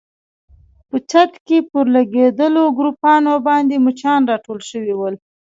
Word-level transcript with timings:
په 0.89 0.97
چت 1.09 1.31
کې 1.47 1.57
پر 1.69 1.85
لګېدلو 1.95 2.63
ګروپانو 2.77 3.33
باندې 3.47 3.75
مچان 3.85 4.21
راټول 4.31 4.59
شوي 4.69 4.93
ول. 4.97 5.15